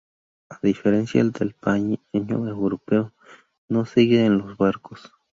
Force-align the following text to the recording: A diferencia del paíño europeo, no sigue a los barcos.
A 0.49 0.57
diferencia 0.63 1.23
del 1.23 1.53
paíño 1.53 1.99
europeo, 2.11 3.13
no 3.69 3.85
sigue 3.85 4.25
a 4.25 4.29
los 4.31 4.57
barcos. 4.57 5.13